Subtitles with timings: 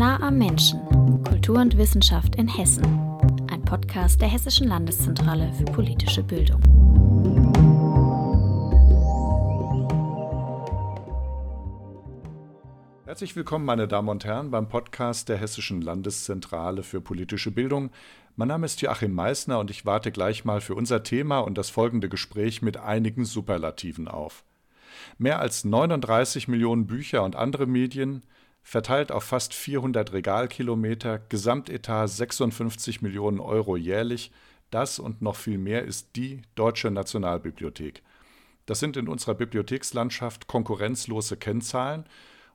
[0.00, 0.80] Nah am Menschen.
[1.24, 2.82] Kultur und Wissenschaft in Hessen.
[3.50, 6.62] Ein Podcast der Hessischen Landeszentrale für politische Bildung.
[13.04, 17.90] Herzlich willkommen, meine Damen und Herren, beim Podcast der Hessischen Landeszentrale für politische Bildung.
[18.36, 21.68] Mein Name ist Joachim Meissner und ich warte gleich mal für unser Thema und das
[21.68, 24.44] folgende Gespräch mit einigen Superlativen auf.
[25.18, 28.22] Mehr als 39 Millionen Bücher und andere Medien,
[28.62, 34.30] verteilt auf fast 400 Regalkilometer, Gesamtetat 56 Millionen Euro jährlich,
[34.70, 38.02] das und noch viel mehr ist die Deutsche Nationalbibliothek.
[38.66, 42.04] Das sind in unserer Bibliothekslandschaft konkurrenzlose Kennzahlen,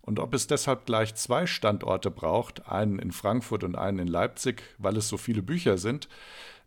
[0.05, 4.61] und ob es deshalb gleich zwei Standorte braucht, einen in Frankfurt und einen in Leipzig,
[4.77, 6.07] weil es so viele Bücher sind,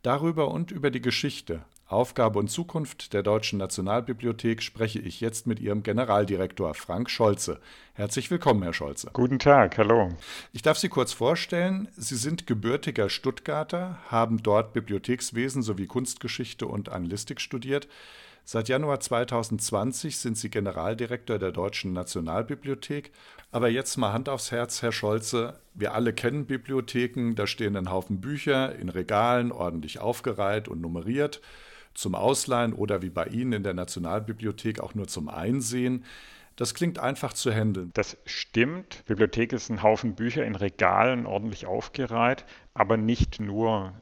[0.02, 5.58] darüber und über die Geschichte, Aufgabe und Zukunft der Deutschen Nationalbibliothek spreche ich jetzt mit
[5.58, 7.60] ihrem Generaldirektor Frank Scholze.
[7.94, 9.08] Herzlich willkommen, Herr Scholze.
[9.14, 10.10] Guten Tag, hallo.
[10.52, 11.88] Ich darf Sie kurz vorstellen.
[11.96, 17.88] Sie sind gebürtiger Stuttgarter, haben dort Bibliothekswesen sowie Kunstgeschichte und Anglistik studiert.
[18.44, 23.12] Seit Januar 2020 sind Sie Generaldirektor der Deutschen Nationalbibliothek.
[23.50, 25.58] Aber jetzt mal Hand aufs Herz, Herr Scholze.
[25.72, 31.40] Wir alle kennen Bibliotheken, da stehen ein Haufen Bücher in Regalen, ordentlich aufgereiht und nummeriert
[31.98, 36.04] zum Ausleihen oder wie bei Ihnen in der Nationalbibliothek auch nur zum Einsehen.
[36.54, 37.90] Das klingt einfach zu handeln.
[37.94, 39.04] Das stimmt.
[39.06, 43.92] Bibliothek ist ein Haufen Bücher in Regalen ordentlich aufgereiht, aber nicht nur.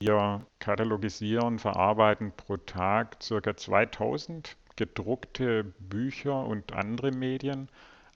[0.00, 3.56] Wir katalogisieren, verarbeiten pro Tag ca.
[3.56, 7.68] 2000 gedruckte Bücher und andere Medien,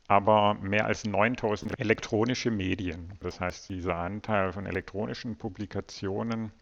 [0.06, 3.14] aber mehr als 9000 elektronische Medien.
[3.18, 6.52] Das heißt, dieser Anteil von elektronischen Publikationen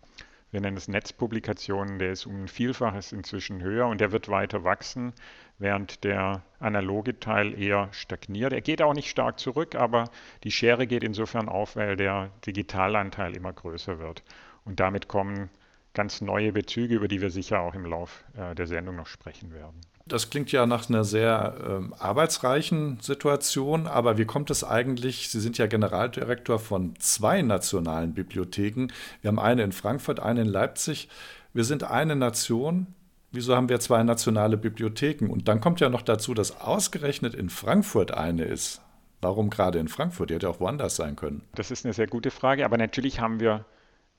[0.51, 4.65] wir nennen es Netzpublikationen, der ist um ein Vielfaches inzwischen höher und der wird weiter
[4.65, 5.12] wachsen,
[5.59, 8.53] während der analoge Teil eher stagniert.
[8.53, 10.11] Er geht auch nicht stark zurück, aber
[10.42, 14.25] die Schere geht insofern auf, weil der Digitalanteil immer größer wird.
[14.65, 15.51] Und damit kommen
[15.95, 19.53] ganz neue Bezüge, über die wir sicher auch im Lauf äh, der Sendung noch sprechen
[19.53, 19.80] werden.
[20.06, 25.28] Das klingt ja nach einer sehr äh, arbeitsreichen Situation, aber wie kommt es eigentlich?
[25.28, 28.88] Sie sind ja Generaldirektor von zwei nationalen Bibliotheken.
[29.20, 31.08] Wir haben eine in Frankfurt, eine in Leipzig.
[31.52, 32.88] Wir sind eine Nation.
[33.33, 35.28] Wieso haben wir zwei nationale Bibliotheken?
[35.28, 38.80] Und dann kommt ja noch dazu, dass ausgerechnet in Frankfurt eine ist.
[39.20, 40.30] Warum gerade in Frankfurt?
[40.30, 41.42] Die hätte auch woanders sein können.
[41.55, 43.67] Das ist eine sehr gute Frage, aber natürlich haben wir,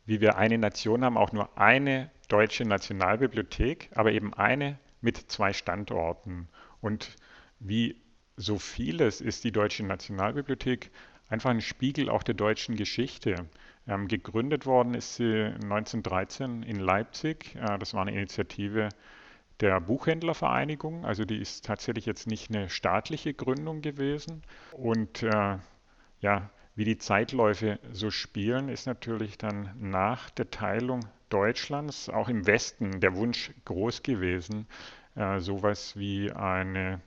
[0.06, 5.54] wie wir eine Nation haben, auch nur eine deutsche Nationalbibliothek, aber eben eine mit zwei
[5.54, 6.48] Standorten.
[6.80, 7.16] Und
[7.60, 8.02] wie
[8.38, 10.92] so vieles ist die Deutsche Nationalbibliothek
[11.30, 13.48] einfach ein Spiegel auch der deutschen Geschichte.
[13.88, 17.56] Ähm, gegründet worden ist sie 1913 in Leipzig.
[17.56, 18.90] Äh, das war eine Initiative
[19.60, 21.06] der Buchhändlervereinigung.
[21.06, 24.44] Also die ist tatsächlich jetzt nicht eine staatliche Gründung gewesen.
[24.72, 25.58] Und äh,
[26.20, 32.46] ja, wie die Zeitläufe so spielen, ist natürlich dann nach der Teilung Deutschlands auch im
[32.46, 34.68] Westen der Wunsch groß gewesen,
[35.16, 37.02] äh, sowas wie eine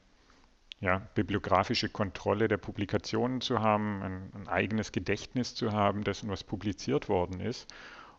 [0.80, 6.44] ja, bibliografische Kontrolle der Publikationen zu haben, ein, ein, eigenes Gedächtnis zu haben, dessen was
[6.44, 7.72] publiziert worden ist.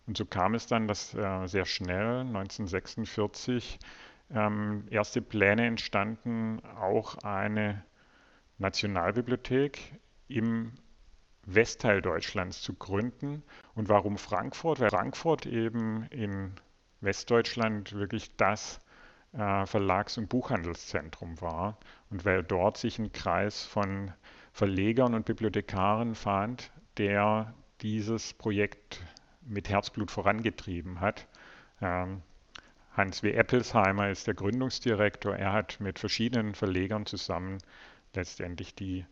[0.07, 3.79] Und so kam es dann, dass äh, sehr schnell 1946
[4.33, 7.83] ähm, erste Pläne entstanden, auch eine
[8.57, 10.71] Nationalbibliothek im
[11.45, 13.43] Westteil Deutschlands zu gründen.
[13.75, 14.79] Und warum Frankfurt?
[14.79, 16.53] Weil Frankfurt eben in
[17.01, 18.79] Westdeutschland wirklich das
[19.33, 21.77] äh, Verlags- und Buchhandelszentrum war
[22.09, 24.11] und weil dort sich ein Kreis von
[24.53, 29.03] Verlegern und Bibliothekaren fand, der dieses Projekt
[29.45, 31.27] mit Herzblut vorangetrieben hat.
[31.81, 32.21] Ähm,
[32.95, 33.31] Hans W.
[33.33, 35.35] Eppelsheimer ist der Gründungsdirektor.
[35.35, 37.57] Er hat mit verschiedenen Verlegern zusammen
[38.13, 39.05] letztendlich die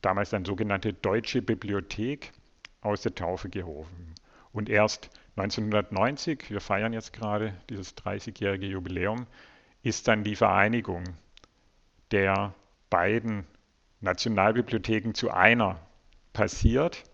[0.00, 2.32] damals dann sogenannte Deutsche Bibliothek
[2.80, 4.14] aus der Taufe gehoben.
[4.52, 9.26] Und erst 1990, wir feiern jetzt gerade dieses 30-jährige Jubiläum,
[9.82, 11.04] ist dann die Vereinigung
[12.10, 12.54] der
[12.90, 13.46] beiden
[14.00, 15.80] Nationalbibliotheken zu einer
[16.32, 17.04] passiert.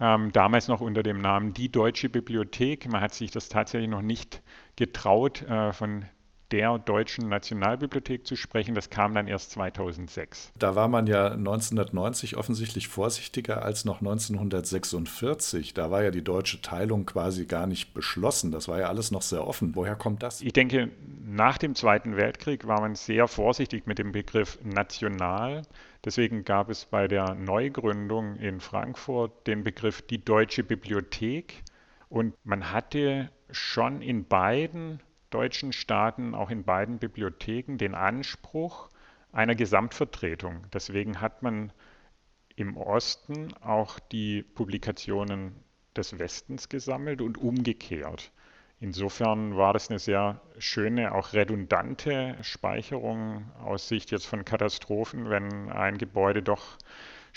[0.00, 2.90] Ähm, damals noch unter dem Namen Die Deutsche Bibliothek.
[2.90, 4.42] Man hat sich das tatsächlich noch nicht
[4.76, 6.04] getraut, äh, von
[6.50, 8.74] der Deutschen Nationalbibliothek zu sprechen.
[8.74, 10.52] Das kam dann erst 2006.
[10.58, 15.74] Da war man ja 1990 offensichtlich vorsichtiger als noch 1946.
[15.74, 18.50] Da war ja die deutsche Teilung quasi gar nicht beschlossen.
[18.50, 19.74] Das war ja alles noch sehr offen.
[19.74, 20.40] Woher kommt das?
[20.40, 20.90] Ich denke,
[21.26, 25.62] nach dem Zweiten Weltkrieg war man sehr vorsichtig mit dem Begriff national.
[26.04, 31.62] Deswegen gab es bei der Neugründung in Frankfurt den Begriff die Deutsche Bibliothek.
[32.08, 38.88] Und man hatte schon in beiden deutschen Staaten auch in beiden Bibliotheken den Anspruch
[39.32, 40.66] einer Gesamtvertretung.
[40.72, 41.72] Deswegen hat man
[42.56, 45.54] im Osten auch die Publikationen
[45.96, 48.32] des Westens gesammelt und umgekehrt.
[48.80, 55.70] Insofern war das eine sehr schöne, auch redundante Speicherung aus Sicht jetzt von Katastrophen, wenn
[55.70, 56.78] ein Gebäude doch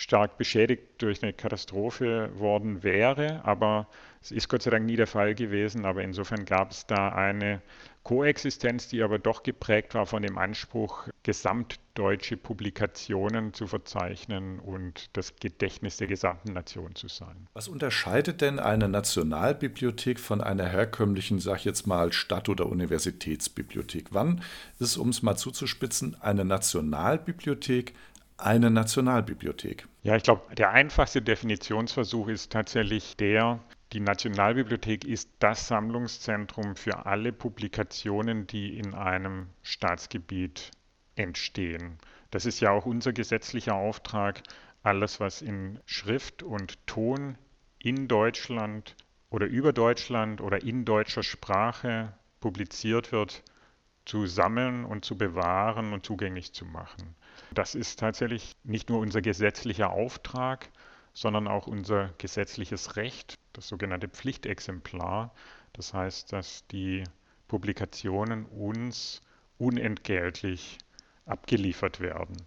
[0.02, 3.46] stark beschädigt durch eine Katastrophe worden wäre.
[3.46, 3.88] Aber
[4.22, 5.86] es ist Gott sei Dank nie der Fall gewesen.
[5.86, 7.62] Aber insofern gab es da eine
[8.04, 15.36] Koexistenz, die aber doch geprägt war von dem Anspruch, gesamtdeutsche Publikationen zu verzeichnen und das
[15.36, 17.48] Gedächtnis der gesamten Nation zu sein.
[17.54, 24.08] Was unterscheidet denn eine Nationalbibliothek von einer herkömmlichen, sag ich jetzt mal, Stadt- oder Universitätsbibliothek?
[24.10, 24.42] Wann
[24.80, 27.94] ist, um es mal zuzuspitzen, eine Nationalbibliothek
[28.44, 29.88] eine Nationalbibliothek?
[30.04, 33.60] Ja, ich glaube, der einfachste Definitionsversuch ist tatsächlich der,
[33.94, 40.72] die Nationalbibliothek ist das Sammlungszentrum für alle Publikationen, die in einem Staatsgebiet
[41.16, 41.98] entstehen.
[42.32, 44.42] Das ist ja auch unser gesetzlicher Auftrag,
[44.84, 47.38] alles, was in Schrift und Ton
[47.80, 48.96] in Deutschland
[49.30, 53.44] oder über Deutschland oder in deutscher Sprache publiziert wird,
[54.06, 57.16] zu sammeln und zu bewahren und zugänglich zu machen.
[57.54, 60.70] Das ist tatsächlich nicht nur unser gesetzlicher Auftrag,
[61.14, 65.34] sondern auch unser gesetzliches Recht, das sogenannte Pflichtexemplar.
[65.74, 67.04] Das heißt, dass die
[67.48, 69.22] Publikationen uns
[69.58, 70.78] unentgeltlich
[71.26, 72.38] abgeliefert werden.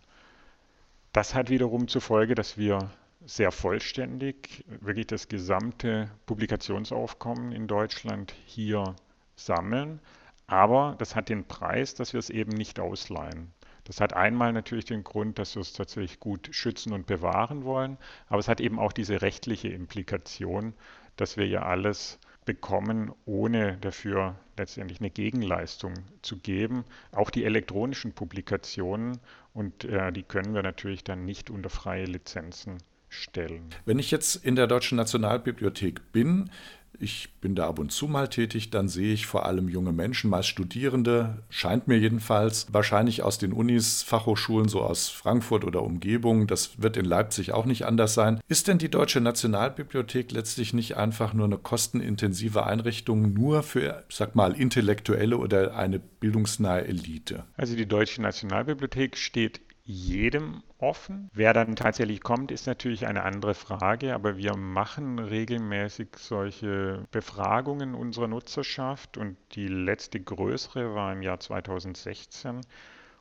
[1.12, 2.90] Das hat wiederum zur Folge, dass wir
[3.24, 8.96] sehr vollständig wirklich das gesamte Publikationsaufkommen in Deutschland hier
[9.36, 10.00] sammeln.
[10.46, 13.52] Aber das hat den Preis, dass wir es eben nicht ausleihen.
[13.84, 17.98] Das hat einmal natürlich den Grund, dass wir es tatsächlich gut schützen und bewahren wollen,
[18.28, 20.74] aber es hat eben auch diese rechtliche Implikation,
[21.16, 26.84] dass wir ja alles bekommen, ohne dafür letztendlich eine Gegenleistung zu geben.
[27.12, 29.18] Auch die elektronischen Publikationen
[29.52, 32.78] und äh, die können wir natürlich dann nicht unter freie Lizenzen
[33.08, 33.70] stellen.
[33.84, 36.50] Wenn ich jetzt in der Deutschen Nationalbibliothek bin,
[36.98, 40.30] ich bin da ab und zu mal tätig, dann sehe ich vor allem junge Menschen,
[40.30, 46.46] meist Studierende, scheint mir jedenfalls, wahrscheinlich aus den Unis, Fachhochschulen, so aus Frankfurt oder Umgebung.
[46.46, 48.40] Das wird in Leipzig auch nicht anders sein.
[48.48, 54.34] Ist denn die Deutsche Nationalbibliothek letztlich nicht einfach nur eine kostenintensive Einrichtung nur für, sag
[54.34, 57.44] mal, Intellektuelle oder eine bildungsnahe Elite?
[57.56, 61.30] Also die Deutsche Nationalbibliothek steht jedem offen.
[61.34, 67.94] Wer dann tatsächlich kommt, ist natürlich eine andere Frage, aber wir machen regelmäßig solche Befragungen
[67.94, 72.62] unserer Nutzerschaft und die letzte größere war im Jahr 2016.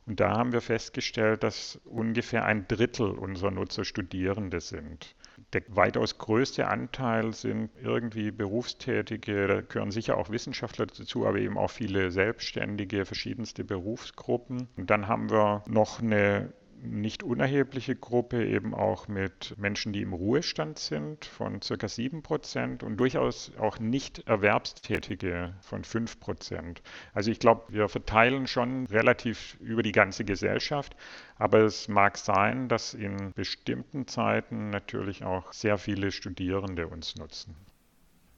[0.05, 5.15] Und da haben wir festgestellt, dass ungefähr ein Drittel unserer Nutzer Studierende sind.
[5.53, 11.57] Der weitaus größte Anteil sind irgendwie Berufstätige, da gehören sicher auch Wissenschaftler dazu, aber eben
[11.57, 14.67] auch viele Selbstständige, verschiedenste Berufsgruppen.
[14.77, 16.53] Und dann haben wir noch eine
[16.83, 22.83] nicht unerhebliche Gruppe eben auch mit Menschen, die im Ruhestand sind, von circa 7 Prozent
[22.83, 26.81] und durchaus auch nicht Erwerbstätige von 5 Prozent.
[27.13, 30.95] Also ich glaube, wir verteilen schon relativ über die ganze Gesellschaft,
[31.37, 37.55] aber es mag sein, dass in bestimmten Zeiten natürlich auch sehr viele Studierende uns nutzen.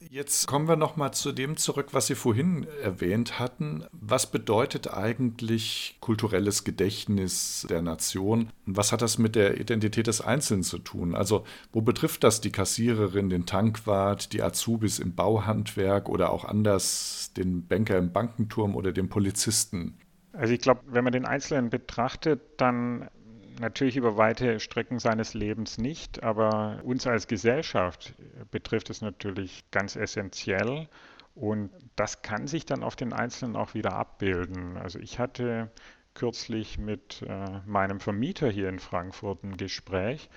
[0.09, 3.85] Jetzt kommen wir noch mal zu dem zurück, was Sie vorhin erwähnt hatten.
[3.91, 8.49] Was bedeutet eigentlich kulturelles Gedächtnis der Nation?
[8.65, 11.15] Was hat das mit der Identität des Einzelnen zu tun?
[11.15, 17.31] Also, wo betrifft das die Kassiererin, den Tankwart, die Azubis im Bauhandwerk oder auch anders
[17.35, 19.97] den Banker im Bankenturm oder den Polizisten?
[20.33, 23.09] Also ich glaube, wenn man den Einzelnen betrachtet, dann
[23.59, 28.13] natürlich über weite Strecken seines Lebens nicht, aber uns als Gesellschaft
[28.51, 30.87] betrifft es natürlich ganz essentiell.
[31.33, 34.77] Und das kann sich dann auf den Einzelnen auch wieder abbilden.
[34.77, 35.69] Also ich hatte
[36.13, 40.29] kürzlich mit äh, meinem Vermieter hier in Frankfurt ein Gespräch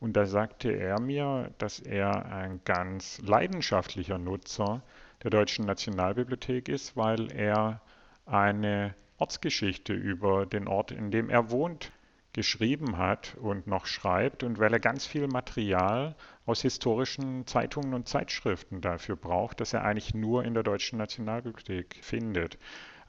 [0.00, 4.82] und da sagte er mir, dass er ein ganz leidenschaftlicher Nutzer
[5.22, 7.82] der Deutschen Nationalbibliothek ist, weil er
[8.24, 11.92] eine Ortsgeschichte über den Ort, in dem er wohnt,
[12.32, 16.14] geschrieben hat und noch schreibt und weil er ganz viel Material
[16.46, 21.98] aus historischen Zeitungen und Zeitschriften dafür braucht, das er eigentlich nur in der Deutschen Nationalbibliothek
[22.02, 22.58] findet.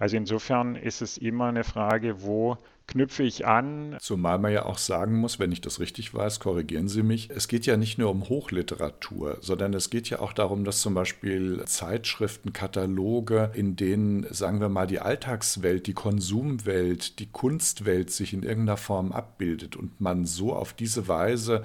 [0.02, 3.98] Also insofern ist es immer eine Frage, wo knüpfe ich an.
[4.00, 7.48] Zumal man ja auch sagen muss, wenn ich das richtig weiß, korrigieren Sie mich, es
[7.48, 11.62] geht ja nicht nur um Hochliteratur, sondern es geht ja auch darum, dass zum Beispiel
[11.66, 18.42] Zeitschriften, Kataloge, in denen, sagen wir mal, die Alltagswelt, die Konsumwelt, die Kunstwelt sich in
[18.42, 21.64] irgendeiner Form abbildet und man so auf diese Weise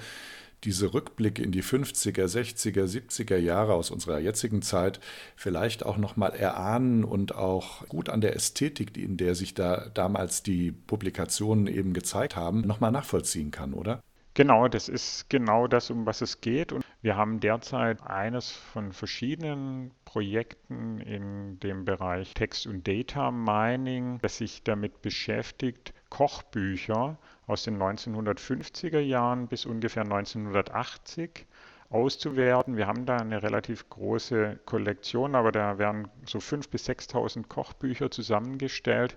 [0.64, 5.00] diese Rückblicke in die 50er, 60er, 70er Jahre aus unserer jetzigen Zeit
[5.36, 10.42] vielleicht auch nochmal erahnen und auch gut an der Ästhetik, in der sich da damals
[10.42, 14.00] die Publikationen eben gezeigt haben, nochmal nachvollziehen kann, oder?
[14.36, 16.70] Genau, das ist genau das, um was es geht.
[16.70, 24.18] Und wir haben derzeit eines von verschiedenen Projekten in dem Bereich Text- und Data Mining,
[24.20, 31.46] das sich damit beschäftigt, Kochbücher aus den 1950er Jahren bis ungefähr 1980
[31.90, 32.76] auszuwerten.
[32.76, 38.10] Wir haben da eine relativ große Kollektion, aber da werden so 5.000 bis 6.000 Kochbücher
[38.10, 39.16] zusammengestellt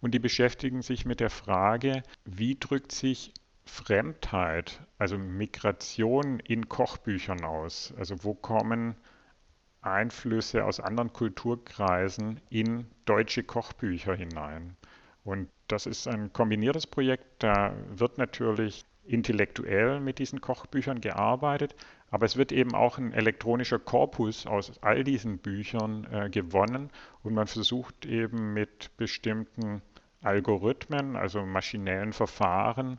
[0.00, 3.32] und die beschäftigen sich mit der Frage, wie drückt sich
[3.64, 7.92] Fremdheit, also Migration in Kochbüchern aus?
[7.98, 8.94] Also wo kommen
[9.82, 14.76] Einflüsse aus anderen Kulturkreisen in deutsche Kochbücher hinein?
[15.24, 17.42] Und das ist ein kombiniertes Projekt.
[17.42, 21.74] Da wird natürlich intellektuell mit diesen Kochbüchern gearbeitet,
[22.10, 26.90] aber es wird eben auch ein elektronischer Korpus aus all diesen Büchern äh, gewonnen
[27.22, 29.82] und man versucht eben mit bestimmten
[30.22, 32.98] Algorithmen, also maschinellen Verfahren,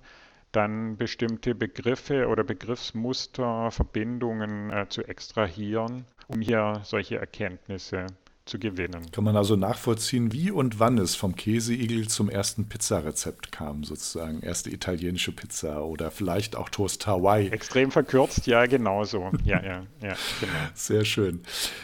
[0.52, 8.08] dann bestimmte Begriffe oder Begriffsmuster, Verbindungen äh, zu extrahieren, um hier solche Erkenntnisse
[8.48, 9.12] zu gewinnen.
[9.12, 14.42] Kann man also nachvollziehen, wie und wann es vom Käseigel zum ersten Pizzarezept kam, sozusagen.
[14.42, 17.50] Erste italienische Pizza oder vielleicht auch Toast Hawaii.
[17.50, 19.32] Extrem verkürzt, ja, genauso.
[19.44, 20.54] Ja, ja, ja, genau.
[20.74, 21.42] Sehr schön.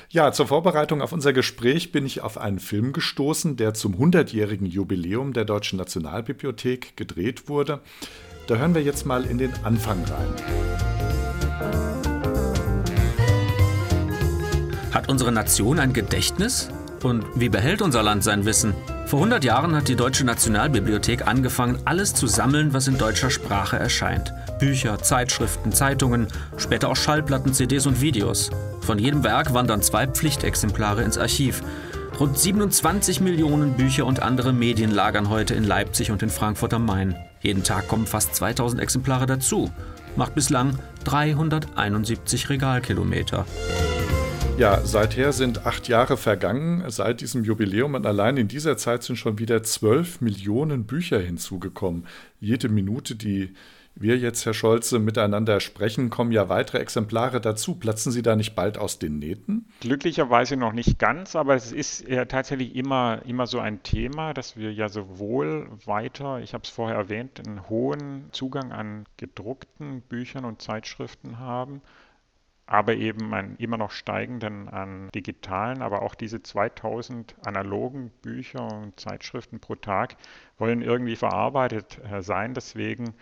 [0.10, 4.66] Ja, zur Vorbereitung auf unser Gespräch bin ich auf einen Film gestoßen, der zum 100-jährigen
[4.66, 7.82] Jubiläum der Deutschen Nationalbibliothek gedreht wurde.
[8.48, 10.73] Da hören wir jetzt mal in den Anfang rein.
[14.94, 16.70] Hat unsere Nation ein Gedächtnis?
[17.02, 18.76] Und wie behält unser Land sein Wissen?
[19.08, 23.78] Vor 100 Jahren hat die Deutsche Nationalbibliothek angefangen, alles zu sammeln, was in deutscher Sprache
[23.78, 24.32] erscheint.
[24.60, 28.52] Bücher, Zeitschriften, Zeitungen, später auch Schallplatten, CDs und Videos.
[28.82, 31.62] Von jedem Werk wandern zwei Pflichtexemplare ins Archiv.
[32.20, 36.86] Rund 27 Millionen Bücher und andere Medien lagern heute in Leipzig und in Frankfurt am
[36.86, 37.16] Main.
[37.42, 39.72] Jeden Tag kommen fast 2000 Exemplare dazu.
[40.16, 43.46] Macht bislang 371 Regalkilometer.
[44.58, 49.16] Ja, seither sind acht Jahre vergangen, seit diesem Jubiläum und allein in dieser Zeit sind
[49.16, 52.06] schon wieder 12 Millionen Bücher hinzugekommen.
[52.40, 53.56] Jede Minute, die
[53.96, 57.76] wir jetzt, Herr Scholze, miteinander sprechen, kommen ja weitere Exemplare dazu.
[57.76, 59.66] Platzen Sie da nicht bald aus den Nähten?
[59.82, 64.56] Glücklicherweise noch nicht ganz, aber es ist ja tatsächlich immer, immer so ein Thema, dass
[64.56, 70.46] wir ja sowohl weiter, ich habe es vorher erwähnt, einen hohen Zugang an gedruckten Büchern
[70.46, 71.82] und Zeitschriften haben,
[72.66, 79.00] aber eben einen immer noch steigenden an digitalen, aber auch diese 2000 analogen Bücher und
[79.00, 80.16] Zeitschriften pro Tag
[80.58, 82.54] wollen irgendwie verarbeitet äh, sein.
[82.54, 83.14] Deswegen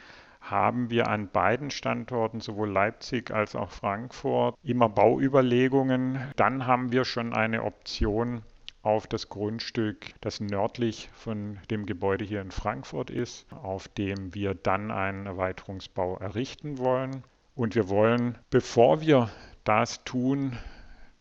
[0.42, 6.20] haben wir an beiden Standorten, sowohl Leipzig als auch Frankfurt, immer Bauüberlegungen.
[6.36, 8.42] Dann haben wir schon eine Option
[8.84, 14.56] auf das Grundstück, das nördlich von dem Gebäude hier in Frankfurt ist, auf dem wir
[14.56, 17.24] dann einen Erweiterungsbau errichten wollen.
[17.62, 19.30] Und wir wollen, bevor wir
[19.64, 20.58] das tun,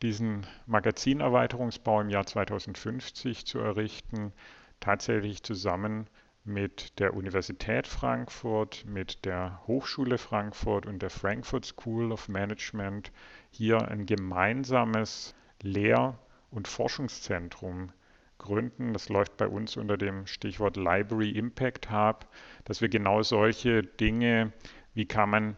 [0.01, 4.33] diesen Magazinerweiterungsbau im Jahr 2050 zu errichten,
[4.81, 6.07] tatsächlich zusammen
[6.43, 13.13] mit der Universität Frankfurt, mit der Hochschule Frankfurt und der Frankfurt School of Management
[13.51, 16.19] hier ein gemeinsames Lehr-
[16.51, 17.93] und Forschungszentrum
[18.39, 18.95] gründen.
[18.95, 22.27] Das läuft bei uns unter dem Stichwort Library Impact Hub,
[22.65, 24.55] dass wir genau solche Dinge,
[24.95, 25.57] wie kann man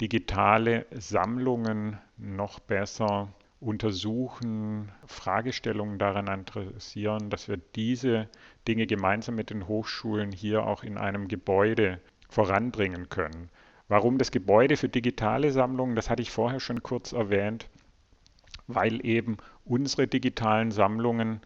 [0.00, 3.28] digitale Sammlungen noch besser
[3.60, 8.28] untersuchen, Fragestellungen daran interessieren, dass wir diese
[8.66, 13.50] Dinge gemeinsam mit den Hochschulen hier auch in einem Gebäude voranbringen können.
[13.88, 17.68] Warum das Gebäude für digitale Sammlungen, das hatte ich vorher schon kurz erwähnt,
[18.66, 21.40] weil eben unsere digitalen Sammlungen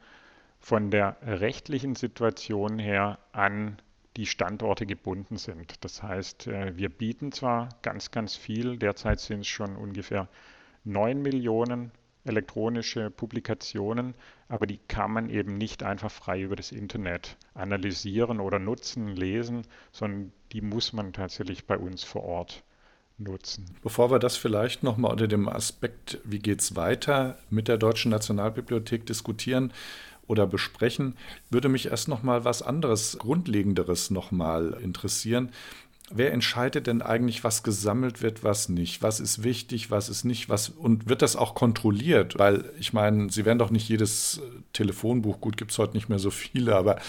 [0.60, 3.78] von der rechtlichen Situation her an
[4.16, 5.84] die Standorte gebunden sind.
[5.84, 10.28] Das heißt, äh, wir bieten zwar ganz, ganz viel, derzeit sind es schon ungefähr
[10.84, 11.90] 9 Millionen
[12.24, 14.14] elektronische Publikationen,
[14.48, 19.66] aber die kann man eben nicht einfach frei über das Internet analysieren oder nutzen, lesen,
[19.92, 22.64] sondern die muss man tatsächlich bei uns vor Ort
[23.18, 23.66] nutzen.
[23.82, 28.10] Bevor wir das vielleicht nochmal unter dem Aspekt, wie geht es weiter mit der Deutschen
[28.10, 29.72] Nationalbibliothek diskutieren,
[30.26, 31.16] oder besprechen,
[31.50, 35.50] würde mich erst noch mal was anderes, grundlegenderes noch mal interessieren.
[36.16, 39.02] Wer entscheidet denn eigentlich, was gesammelt wird, was nicht?
[39.02, 40.48] Was ist wichtig, was ist nicht?
[40.48, 42.38] Was, und wird das auch kontrolliert?
[42.38, 44.40] Weil ich meine, Sie werden doch nicht jedes
[44.72, 47.00] Telefonbuch, gut, gibt es heute nicht mehr so viele, aber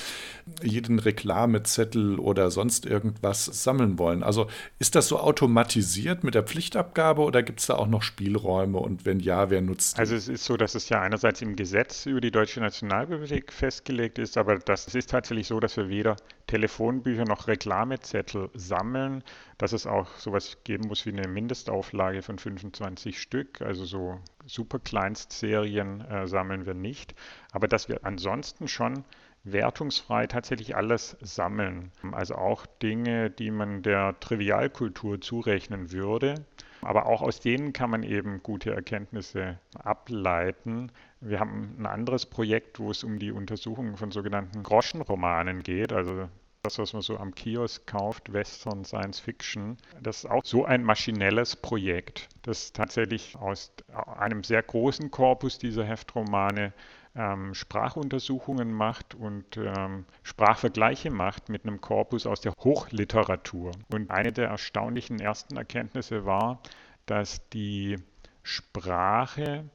[0.63, 4.23] jeden Reklamezettel oder sonst irgendwas sammeln wollen.
[4.23, 4.47] Also
[4.79, 9.05] ist das so automatisiert mit der Pflichtabgabe oder gibt es da auch noch Spielräume und
[9.05, 9.99] wenn ja, wer nutzt die?
[9.99, 14.17] Also es ist so, dass es ja einerseits im Gesetz über die Deutsche Nationalbibliothek festgelegt
[14.17, 16.15] ist, aber das ist tatsächlich so, dass wir weder
[16.47, 19.23] Telefonbücher noch Reklamezettel sammeln,
[19.57, 24.79] dass es auch sowas geben muss wie eine Mindestauflage von 25 Stück, also so super
[24.79, 27.15] Kleinstserien äh, sammeln wir nicht,
[27.51, 29.03] aber dass wir ansonsten schon
[29.43, 31.91] wertungsfrei tatsächlich alles sammeln.
[32.11, 36.45] Also auch Dinge, die man der Trivialkultur zurechnen würde.
[36.85, 40.91] Aber auch aus denen kann man eben gute Erkenntnisse ableiten.
[41.19, 46.29] Wir haben ein anderes Projekt, wo es um die Untersuchung von sogenannten Groschenromanen geht, also
[46.61, 50.83] das, was man so am Kiosk kauft, Western, Science Fiction, das ist auch so ein
[50.83, 53.71] maschinelles Projekt, das tatsächlich aus
[54.17, 56.73] einem sehr großen Korpus dieser Heftromane
[57.15, 63.71] ähm, Sprachuntersuchungen macht und ähm, Sprachvergleiche macht mit einem Korpus aus der Hochliteratur.
[63.91, 66.61] Und eine der erstaunlichen ersten Erkenntnisse war,
[67.05, 67.97] dass die
[68.43, 69.69] Sprache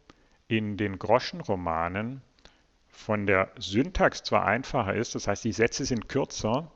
[0.48, 2.22] in den Groschenromanen
[2.88, 6.70] von der Syntax zwar einfacher ist, das heißt die Sätze sind kürzer,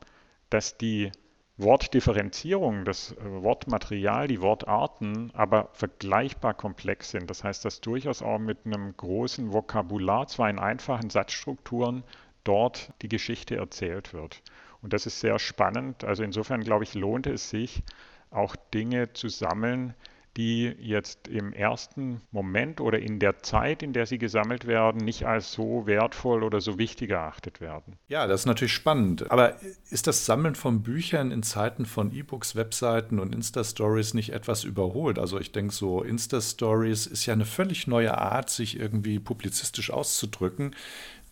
[0.49, 1.11] dass die
[1.57, 7.29] Wortdifferenzierung, das äh, Wortmaterial, die Wortarten aber vergleichbar komplex sind.
[7.29, 12.03] Das heißt, dass durchaus auch mit einem großen Vokabular, zwar in einfachen Satzstrukturen,
[12.43, 14.41] dort die Geschichte erzählt wird.
[14.81, 16.03] Und das ist sehr spannend.
[16.03, 17.83] Also insofern glaube ich, lohnt es sich,
[18.31, 19.93] auch Dinge zu sammeln,
[20.37, 25.25] die jetzt im ersten Moment oder in der Zeit, in der sie gesammelt werden, nicht
[25.25, 27.95] als so wertvoll oder so wichtig erachtet werden.
[28.07, 29.31] Ja, das ist natürlich spannend.
[29.31, 29.55] Aber
[29.89, 35.19] ist das Sammeln von Büchern in Zeiten von E-Books, Webseiten und Insta-Stories nicht etwas überholt?
[35.19, 40.75] Also ich denke so, Insta-Stories ist ja eine völlig neue Art, sich irgendwie publizistisch auszudrücken.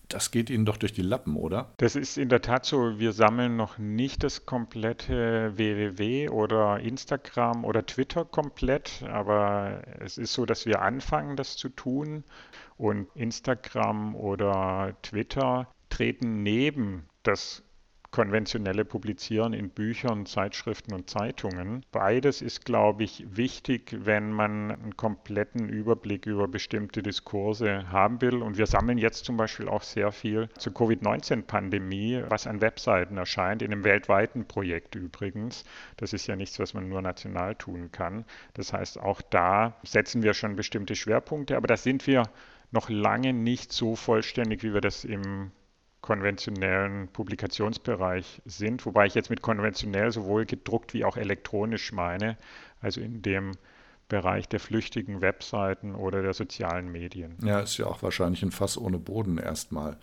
[0.10, 1.74] Das geht Ihnen doch durch die Lappen, oder?
[1.78, 3.00] Das ist in der Tat so.
[3.00, 10.34] Wir sammeln noch nicht das komplette www oder Instagram oder Twitter komplett, aber es ist
[10.34, 12.24] so, dass wir anfangen, das zu tun.
[12.78, 17.64] Und Instagram oder Twitter treten neben das
[18.14, 21.84] konventionelle Publizieren in Büchern, Zeitschriften und Zeitungen.
[21.92, 28.44] Beides ist, glaube ich, wichtig, wenn man einen kompletten Überblick über bestimmte Diskurse haben will.
[28.44, 33.64] Und wir sammeln jetzt zum Beispiel auch sehr viel zur Covid-19-Pandemie, was an Webseiten erscheint,
[33.64, 35.64] in einem weltweiten Projekt übrigens.
[35.98, 38.26] Das ist ja nichts, was man nur national tun kann.
[38.54, 42.30] Das heißt, auch da setzen wir schon bestimmte Schwerpunkte, aber da sind wir
[42.70, 45.52] noch lange nicht so vollständig, wie wir das im
[46.04, 52.38] konventionellen Publikationsbereich sind, wobei ich jetzt mit konventionell sowohl gedruckt wie auch elektronisch meine,
[52.82, 53.54] also in dem
[54.10, 57.38] Bereich der flüchtigen Webseiten oder der sozialen Medien.
[57.42, 59.98] Ja, ist ja auch wahrscheinlich ein Fass ohne Boden erstmal.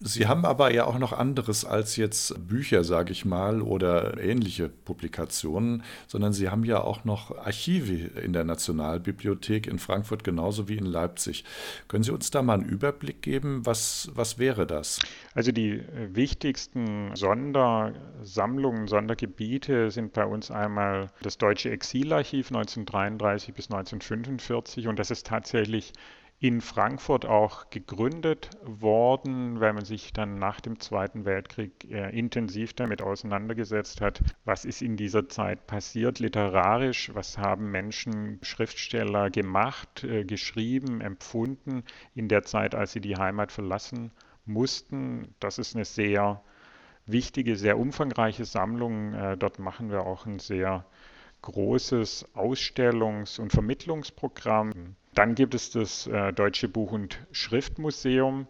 [0.00, 4.68] Sie haben aber ja auch noch anderes als jetzt Bücher, sage ich mal, oder ähnliche
[4.68, 10.76] Publikationen, sondern Sie haben ja auch noch Archive in der Nationalbibliothek in Frankfurt genauso wie
[10.76, 11.44] in Leipzig.
[11.88, 13.66] Können Sie uns da mal einen Überblick geben?
[13.66, 15.00] Was, was wäre das?
[15.34, 15.82] Also die
[16.12, 25.10] wichtigsten Sondersammlungen, Sondergebiete sind bei uns einmal das Deutsche Exilarchiv 1933 bis 1945 und das
[25.10, 25.92] ist tatsächlich
[26.40, 32.74] in Frankfurt auch gegründet worden, weil man sich dann nach dem Zweiten Weltkrieg äh, intensiv
[32.74, 40.04] damit auseinandergesetzt hat, was ist in dieser Zeit passiert literarisch, was haben Menschen, Schriftsteller gemacht,
[40.04, 41.82] äh, geschrieben, empfunden
[42.14, 44.12] in der Zeit, als sie die Heimat verlassen
[44.46, 45.34] mussten.
[45.40, 46.40] Das ist eine sehr
[47.06, 49.12] wichtige, sehr umfangreiche Sammlung.
[49.12, 50.84] Äh, dort machen wir auch ein sehr
[51.42, 54.96] großes Ausstellungs- und Vermittlungsprogramm.
[55.18, 58.46] Dann gibt es das äh, Deutsche Buch- und Schriftmuseum.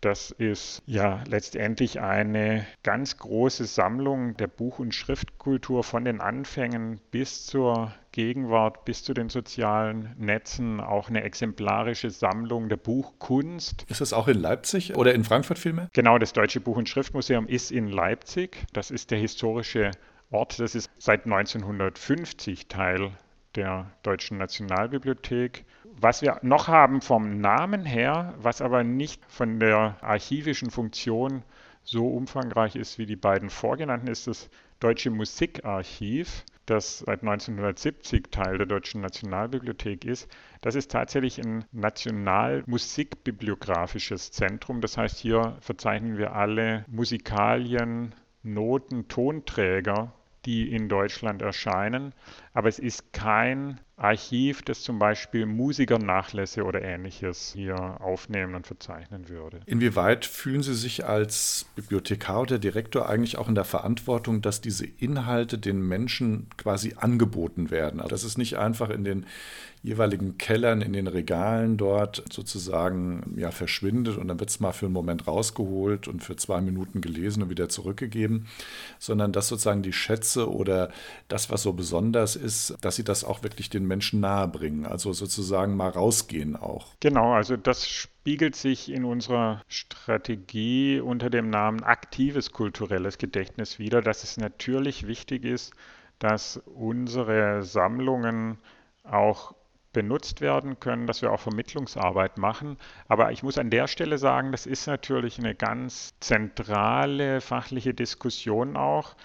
[0.00, 7.00] Das ist ja letztendlich eine ganz große Sammlung der Buch- und Schriftkultur von den Anfängen
[7.12, 10.80] bis zur Gegenwart, bis zu den sozialen Netzen.
[10.80, 13.86] Auch eine exemplarische Sammlung der Buchkunst.
[13.88, 15.88] Ist das auch in Leipzig oder in Frankfurt vielmehr?
[15.92, 18.66] Genau, das Deutsche Buch- und Schriftmuseum ist in Leipzig.
[18.72, 19.92] Das ist der historische
[20.32, 20.58] Ort.
[20.58, 23.12] Das ist seit 1950 Teil
[23.58, 25.64] der Deutschen Nationalbibliothek.
[26.00, 31.42] Was wir noch haben vom Namen her, was aber nicht von der archivischen Funktion
[31.82, 38.58] so umfangreich ist wie die beiden vorgenannten, ist das Deutsche Musikarchiv, das seit 1970 Teil
[38.58, 40.30] der Deutschen Nationalbibliothek ist.
[40.60, 44.80] Das ist tatsächlich ein nationalmusikbibliografisches Zentrum.
[44.80, 50.12] Das heißt, hier verzeichnen wir alle Musikalien, Noten, Tonträger
[50.48, 52.14] die in Deutschland erscheinen.
[52.52, 59.28] Aber es ist kein Archiv, das zum Beispiel Musikernachlässe oder ähnliches hier aufnehmen und verzeichnen
[59.28, 59.60] würde.
[59.66, 64.86] Inwieweit fühlen Sie sich als Bibliothekar oder Direktor eigentlich auch in der Verantwortung, dass diese
[64.86, 68.00] Inhalte den Menschen quasi angeboten werden?
[68.00, 69.26] Also, dass es nicht einfach in den
[69.82, 74.86] jeweiligen Kellern, in den Regalen dort sozusagen ja, verschwindet und dann wird es mal für
[74.86, 78.46] einen Moment rausgeholt und für zwei Minuten gelesen und wieder zurückgegeben,
[78.98, 80.90] sondern dass sozusagen die Schätze oder
[81.28, 85.76] das, was so besonders ist, dass sie das auch wirklich den Menschen nahebringen, also sozusagen
[85.76, 86.86] mal rausgehen auch.
[87.00, 94.00] Genau, also das spiegelt sich in unserer Strategie unter dem Namen aktives kulturelles Gedächtnis wieder,
[94.00, 95.72] dass es natürlich wichtig ist,
[96.18, 98.58] dass unsere Sammlungen
[99.04, 99.54] auch
[99.92, 102.76] benutzt werden können, dass wir auch Vermittlungsarbeit machen.
[103.08, 108.76] Aber ich muss an der Stelle sagen, das ist natürlich eine ganz zentrale fachliche Diskussion
[108.76, 109.16] auch,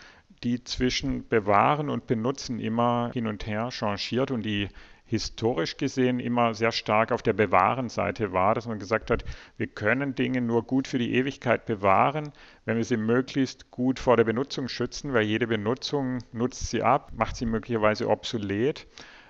[0.43, 4.69] die zwischen Bewahren und Benutzen immer hin und her changiert und die
[5.06, 9.23] historisch gesehen immer sehr stark auf der Bewahren-Seite war, dass man gesagt hat,
[9.58, 12.32] wir können Dinge nur gut für die Ewigkeit bewahren,
[12.65, 17.12] wenn wir sie möglichst gut vor der Benutzung schützen, weil jede Benutzung nutzt sie ab,
[17.15, 18.88] macht sie möglicherweise obsolet.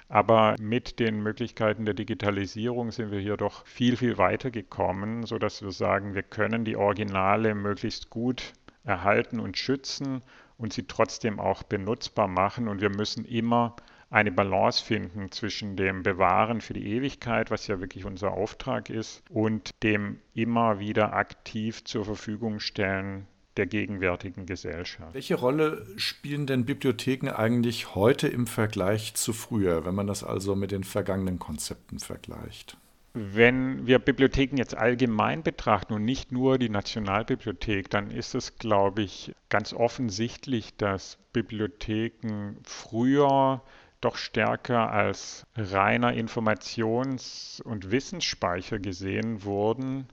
[0.07, 5.63] Aber mit den Möglichkeiten der Digitalisierung sind wir hier doch viel, viel weiter gekommen, sodass
[5.63, 10.21] wir sagen, wir können die Originale möglichst gut erhalten und schützen
[10.57, 12.67] und sie trotzdem auch benutzbar machen.
[12.67, 13.75] Und wir müssen immer
[14.09, 19.23] eine Balance finden zwischen dem Bewahren für die Ewigkeit, was ja wirklich unser Auftrag ist,
[19.29, 25.13] und dem immer wieder aktiv zur Verfügung stellen der gegenwärtigen Gesellschaft.
[25.13, 30.55] Welche Rolle spielen denn Bibliotheken eigentlich heute im Vergleich zu früher, wenn man das also
[30.55, 32.77] mit den vergangenen Konzepten vergleicht?
[33.15, 39.03] Wenn wir Bibliotheken jetzt allgemein betrachten und nicht nur die Nationalbibliothek, dann ist es, glaube
[39.03, 43.61] ich, ganz offensichtlich, dass Bibliotheken früher
[44.01, 50.07] doch stärker als reiner Informations- und Wissensspeicher gesehen wurden,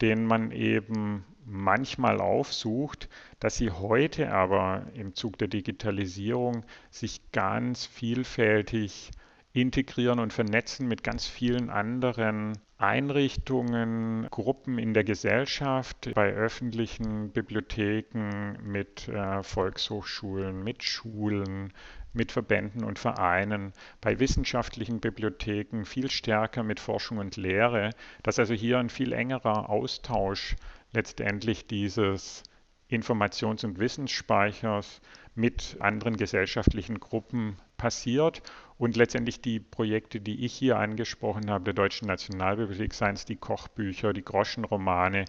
[0.00, 7.84] den man eben manchmal aufsucht, dass sie heute aber im Zug der Digitalisierung sich ganz
[7.84, 9.10] vielfältig
[9.52, 18.58] integrieren und vernetzen mit ganz vielen anderen Einrichtungen, Gruppen in der Gesellschaft, bei öffentlichen Bibliotheken,
[18.62, 21.72] mit äh, Volkshochschulen, mit Schulen,
[22.12, 27.90] mit Verbänden und Vereinen, bei wissenschaftlichen Bibliotheken viel stärker mit Forschung und Lehre,
[28.22, 30.56] dass also hier ein viel engerer Austausch
[30.92, 32.42] letztendlich dieses
[32.90, 35.00] Informations- und Wissensspeichers
[35.38, 38.42] mit anderen gesellschaftlichen Gruppen passiert.
[38.76, 43.36] Und letztendlich die Projekte, die ich hier angesprochen habe, der Deutschen Nationalbibliothek, seien es die
[43.36, 45.24] Kochbücher, die Groschenromane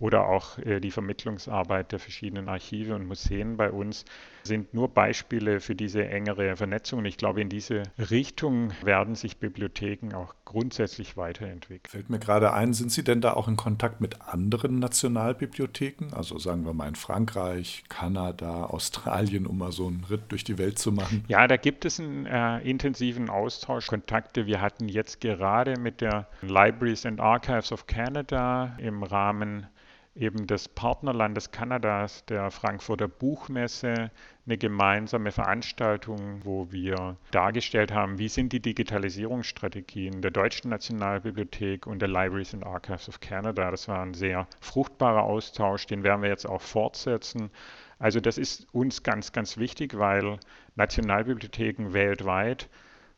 [0.00, 4.04] oder auch äh, die Vermittlungsarbeit der verschiedenen Archive und Museen bei uns
[4.44, 7.00] sind nur Beispiele für diese engere Vernetzung.
[7.00, 11.90] Und ich glaube, in diese Richtung werden sich Bibliotheken auch grundsätzlich weiterentwickeln.
[11.90, 16.12] Fällt mir gerade ein, sind Sie denn da auch in Kontakt mit anderen Nationalbibliotheken?
[16.12, 20.58] Also sagen wir mal in Frankreich, Kanada, Australien, um mal so einen Ritt durch die
[20.58, 21.24] Welt zu machen?
[21.28, 24.46] Ja, da gibt es einen äh, intensiven Austausch, Kontakte.
[24.46, 29.66] Wir hatten jetzt gerade mit der Libraries and Archives of Canada im Rahmen
[30.14, 34.10] eben des Partnerlandes Kanadas, der Frankfurter Buchmesse,
[34.44, 42.00] eine gemeinsame Veranstaltung, wo wir dargestellt haben, wie sind die Digitalisierungsstrategien der Deutschen Nationalbibliothek und
[42.00, 43.70] der Libraries and Archives of Canada.
[43.70, 47.50] Das war ein sehr fruchtbarer Austausch, den werden wir jetzt auch fortsetzen.
[47.98, 50.38] Also das ist uns ganz, ganz wichtig, weil
[50.74, 52.68] Nationalbibliotheken weltweit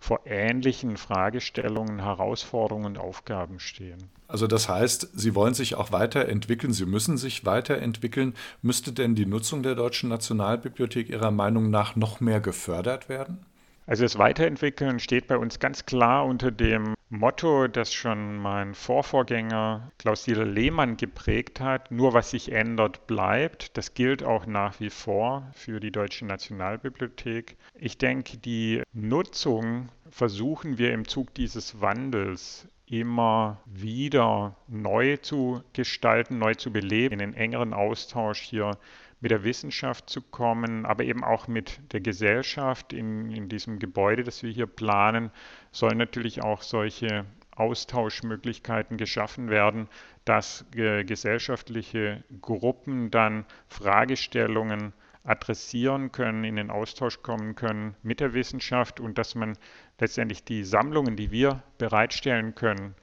[0.05, 4.11] vor ähnlichen Fragestellungen, Herausforderungen und Aufgaben stehen.
[4.29, 8.35] Also das heißt, Sie wollen sich auch weiterentwickeln, Sie müssen sich weiterentwickeln.
[8.61, 13.47] Müsste denn die Nutzung der Deutschen Nationalbibliothek Ihrer Meinung nach noch mehr gefördert werden?
[13.87, 19.93] Also das Weiterentwickeln steht bei uns ganz klar unter dem Motto, das schon mein Vorvorgänger
[19.99, 21.91] Klaus-Dieter Lehmann geprägt hat.
[21.91, 23.77] Nur was sich ändert, bleibt.
[23.77, 27.57] Das gilt auch nach wie vor für die Deutsche Nationalbibliothek.
[27.75, 36.39] Ich denke, die Nutzung versuchen wir im Zug dieses Wandels immer wieder neu zu gestalten,
[36.39, 38.79] neu zu beleben, in einen engeren Austausch hier
[39.21, 44.23] mit der Wissenschaft zu kommen, aber eben auch mit der Gesellschaft in, in diesem Gebäude,
[44.23, 45.31] das wir hier planen,
[45.73, 47.25] sollen natürlich auch solche
[47.57, 49.89] Austauschmöglichkeiten geschaffen werden,
[50.25, 54.93] dass äh, gesellschaftliche Gruppen dann Fragestellungen
[55.25, 59.57] adressieren können, in den Austausch kommen können mit der Wissenschaft und dass man
[59.99, 62.95] letztendlich die Sammlungen, die wir bereitstellen können,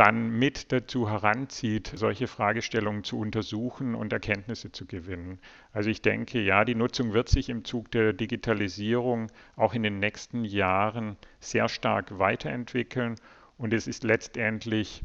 [0.00, 5.38] dann mit dazu heranzieht, solche Fragestellungen zu untersuchen und Erkenntnisse zu gewinnen.
[5.74, 9.98] Also ich denke, ja, die Nutzung wird sich im Zug der Digitalisierung auch in den
[9.98, 13.16] nächsten Jahren sehr stark weiterentwickeln
[13.58, 15.02] und es ist letztendlich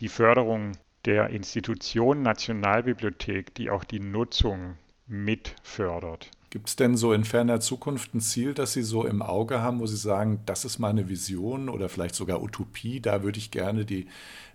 [0.00, 0.72] die Förderung
[1.06, 6.30] der Institution Nationalbibliothek, die auch die Nutzung mit fördert.
[6.50, 9.78] Gibt es denn so in ferner Zukunft ein Ziel, das Sie so im Auge haben,
[9.78, 13.84] wo Sie sagen, das ist meine Vision oder vielleicht sogar Utopie, da würde ich gerne
[13.84, 14.08] die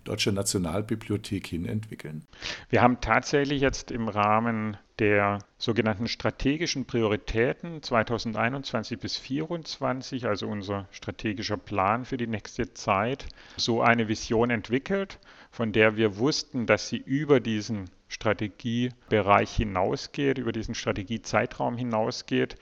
[0.04, 2.26] Deutsche Nationalbibliothek hinentwickeln?
[2.68, 10.86] Wir haben tatsächlich jetzt im Rahmen der sogenannten strategischen Prioritäten 2021 bis 2024, also unser
[10.90, 15.18] strategischer Plan für die nächste Zeit, so eine Vision entwickelt,
[15.56, 22.56] von der wir wussten, dass sie über diesen Strategiebereich hinausgeht, über diesen Strategiezeitraum hinausgeht,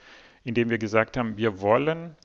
[0.45, 2.15] indem wir gesagt haben, wir wollen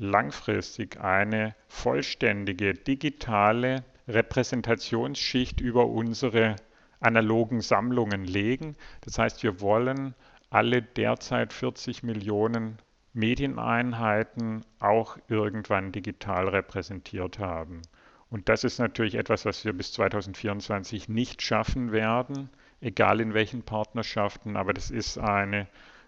[0.00, 6.56] langfristig eine vollständige digitale Repräsentationsschicht über unsere
[6.98, 8.74] analogen Sammlungen legen.
[9.02, 10.16] Das heißt, wir wollen
[10.50, 12.78] alle derzeit 40 Millionen
[13.12, 17.82] Medieneinheiten auch irgendwann digital repräsentiert haben.
[18.30, 22.48] Und das ist natürlich etwas, was wir bis 2024 nicht schaffen werden,
[22.80, 24.56] egal in welchen Partnerschaften.
[24.56, 25.66] Aber das ist eine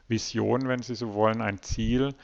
[0.09, 2.15] Vision, wenn Sie so wollen, ein Ziel,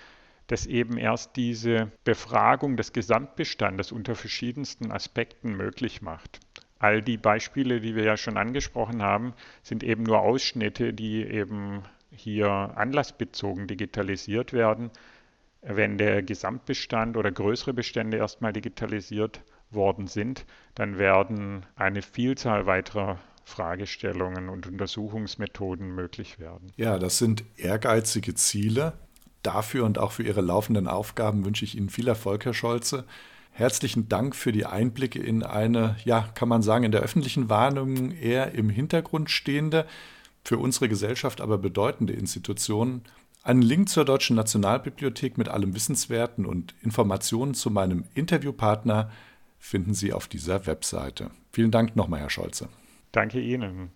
[0.46, 6.40] das eben erst diese Befragung des Gesamtbestandes unter verschiedensten Aspekten möglich macht.
[6.78, 11.82] All die Beispiele, die wir ja schon angesprochen haben, sind eben nur Ausschnitte, die eben
[12.12, 14.90] hier anlassbezogen digitalisiert werden.
[15.60, 23.18] Wenn der Gesamtbestand oder größere Bestände erstmal digitalisiert worden sind, dann werden eine Vielzahl weiterer
[23.44, 26.72] Fragestellungen und Untersuchungsmethoden möglich werden.
[26.76, 28.92] Ja, das sind ehrgeizige Ziele.
[29.42, 33.04] Dafür und auch für Ihre laufenden Aufgaben wünsche ich Ihnen viel Erfolg, Herr Scholze.
[33.50, 38.12] Herzlichen Dank für die Einblicke in eine, ja, kann man sagen, in der öffentlichen Warnung
[38.12, 39.86] eher im Hintergrund stehende,
[40.44, 43.02] für unsere Gesellschaft aber bedeutende Institution.
[43.42, 49.10] Einen Link zur Deutschen Nationalbibliothek mit allem Wissenswerten und Informationen zu meinem Interviewpartner
[49.58, 51.30] finden Sie auf dieser Webseite.
[51.52, 52.68] Vielen Dank nochmal, Herr Scholze.
[53.12, 53.86] Danke Ihnen.